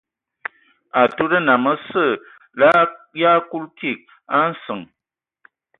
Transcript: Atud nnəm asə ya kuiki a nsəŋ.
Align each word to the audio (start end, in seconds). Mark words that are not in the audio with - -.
Atud 1.01 1.31
nnəm 1.39 1.63
asə 1.73 2.03
ya 3.21 3.31
kuiki 3.49 3.91
a 4.35 4.37
nsəŋ. 4.49 4.81